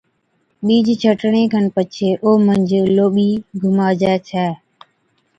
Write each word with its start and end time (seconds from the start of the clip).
ٻِيج 0.65 0.87
ڇٽڻي 1.01 1.43
کن 1.51 1.65
پڇي 1.75 2.09
او 2.23 2.31
منجھ 2.45 2.75
لوٻِي 2.95 3.29
گھُماجَي 3.61 4.15
ڇَي، 4.27 4.47